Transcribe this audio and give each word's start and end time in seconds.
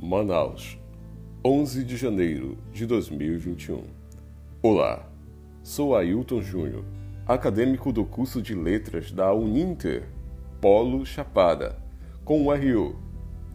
Manaus, 0.00 0.78
11 1.44 1.84
de 1.84 1.96
janeiro 1.96 2.56
de 2.72 2.86
2021. 2.86 3.82
Olá, 4.62 5.06
sou 5.62 5.94
Ailton 5.94 6.40
Júnior, 6.40 6.82
acadêmico 7.26 7.92
do 7.92 8.06
curso 8.06 8.40
de 8.40 8.54
Letras 8.54 9.12
da 9.12 9.30
Uninter, 9.34 10.08
Polo 10.60 11.04
Chapada, 11.04 11.76
com 12.24 12.46
o 12.46 12.54
RU 12.54 12.96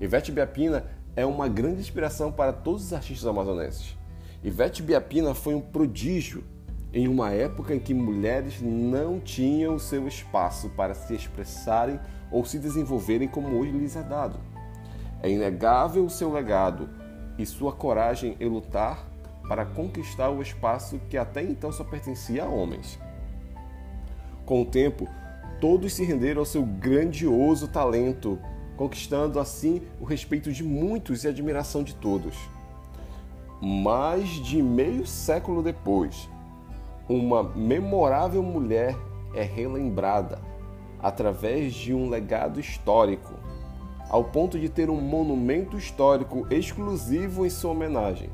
Ivete 0.00 0.32
Biapina 0.32 0.86
é 1.14 1.26
uma 1.26 1.46
grande 1.46 1.80
inspiração 1.80 2.32
para 2.32 2.54
todos 2.54 2.84
os 2.84 2.92
artistas 2.94 3.26
amazonenses. 3.26 3.94
Ivete 4.42 4.82
Biapina 4.82 5.34
foi 5.34 5.54
um 5.54 5.60
prodígio 5.60 6.42
em 6.94 7.08
uma 7.08 7.32
época 7.32 7.74
em 7.74 7.80
que 7.80 7.92
mulheres 7.92 8.62
não 8.62 9.18
tinham 9.18 9.80
seu 9.80 10.06
espaço 10.06 10.70
para 10.70 10.94
se 10.94 11.12
expressarem 11.12 11.98
ou 12.30 12.44
se 12.44 12.56
desenvolverem 12.56 13.26
como 13.26 13.58
hoje 13.58 13.72
lhes 13.72 13.96
é 13.96 14.02
dado. 14.02 14.38
É 15.20 15.28
inegável 15.28 16.04
o 16.04 16.10
seu 16.10 16.32
legado 16.32 16.88
e 17.36 17.44
sua 17.44 17.72
coragem 17.72 18.36
em 18.38 18.48
lutar 18.48 19.08
para 19.48 19.66
conquistar 19.66 20.30
o 20.30 20.40
espaço 20.40 21.00
que 21.10 21.16
até 21.16 21.42
então 21.42 21.72
só 21.72 21.82
pertencia 21.82 22.44
a 22.44 22.48
homens. 22.48 22.96
Com 24.46 24.62
o 24.62 24.66
tempo, 24.66 25.08
todos 25.60 25.94
se 25.94 26.04
renderam 26.04 26.42
ao 26.42 26.46
seu 26.46 26.62
grandioso 26.62 27.66
talento, 27.66 28.38
conquistando 28.76 29.40
assim 29.40 29.82
o 30.00 30.04
respeito 30.04 30.52
de 30.52 30.62
muitos 30.62 31.24
e 31.24 31.26
a 31.26 31.30
admiração 31.30 31.82
de 31.82 31.94
todos. 31.96 32.36
Mais 33.60 34.28
de 34.28 34.62
meio 34.62 35.06
século 35.06 35.62
depois, 35.62 36.28
uma 37.08 37.42
memorável 37.42 38.42
mulher 38.42 38.96
é 39.34 39.42
relembrada 39.42 40.40
através 41.00 41.74
de 41.74 41.92
um 41.92 42.08
legado 42.08 42.58
histórico, 42.58 43.34
ao 44.08 44.24
ponto 44.24 44.58
de 44.58 44.68
ter 44.68 44.88
um 44.88 45.00
monumento 45.00 45.76
histórico 45.76 46.46
exclusivo 46.50 47.44
em 47.44 47.50
sua 47.50 47.72
homenagem. 47.72 48.30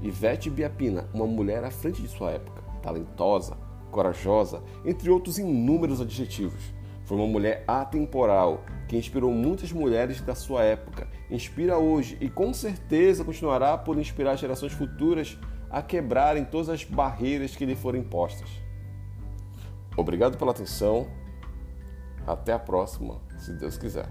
Ivete 0.00 0.48
Biapina, 0.48 1.08
uma 1.12 1.26
mulher 1.26 1.64
à 1.64 1.70
frente 1.70 2.00
de 2.00 2.08
sua 2.08 2.30
época, 2.30 2.62
talentosa, 2.82 3.56
corajosa, 3.90 4.62
entre 4.84 5.10
outros 5.10 5.38
inúmeros 5.38 6.00
adjetivos. 6.00 6.72
Foi 7.04 7.16
uma 7.16 7.26
mulher 7.26 7.64
atemporal 7.66 8.62
que 8.86 8.96
inspirou 8.96 9.32
muitas 9.32 9.72
mulheres 9.72 10.20
da 10.20 10.34
sua 10.34 10.62
época, 10.62 11.08
inspira 11.30 11.78
hoje 11.78 12.16
e 12.20 12.28
com 12.28 12.54
certeza 12.54 13.24
continuará 13.24 13.76
por 13.76 13.98
inspirar 13.98 14.36
gerações 14.36 14.72
futuras 14.72 15.36
a 15.70 15.82
quebrarem 15.82 16.44
todas 16.44 16.68
as 16.68 16.84
barreiras 16.84 17.54
que 17.54 17.64
lhe 17.64 17.74
foram 17.74 17.98
impostas. 17.98 18.48
Obrigado 19.96 20.38
pela 20.38 20.52
atenção. 20.52 21.08
Até 22.26 22.52
a 22.52 22.58
próxima, 22.58 23.20
se 23.38 23.52
Deus 23.54 23.78
quiser. 23.78 24.08